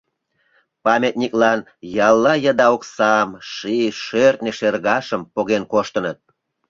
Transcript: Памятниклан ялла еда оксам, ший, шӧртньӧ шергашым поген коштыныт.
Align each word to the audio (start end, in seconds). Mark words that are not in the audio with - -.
Памятниклан 0.85 1.59
ялла 2.07 2.33
еда 2.51 2.67
оксам, 2.75 3.29
ший, 3.51 3.89
шӧртньӧ 4.03 4.51
шергашым 4.57 5.21
поген 5.33 5.63
коштыныт. 5.71 6.19